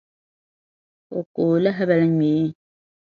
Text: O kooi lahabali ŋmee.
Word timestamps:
O 1.17 1.19
kooi 1.33 1.59
lahabali 1.63 2.07
ŋmee. 2.13 2.43